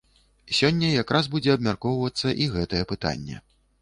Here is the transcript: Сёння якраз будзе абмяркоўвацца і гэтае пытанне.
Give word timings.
Сёння 0.59 0.87
якраз 1.03 1.29
будзе 1.35 1.53
абмяркоўвацца 1.57 2.35
і 2.47 2.51
гэтае 2.55 2.81
пытанне. 2.93 3.37